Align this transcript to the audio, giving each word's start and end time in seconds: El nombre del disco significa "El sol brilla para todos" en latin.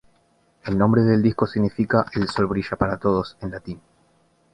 El 0.63 0.79
nombre 0.79 1.03
del 1.03 1.21
disco 1.21 1.45
significa 1.45 2.07
"El 2.15 2.27
sol 2.27 2.47
brilla 2.47 2.75
para 2.75 2.97
todos" 2.97 3.37
en 3.39 3.51
latin. 3.51 3.79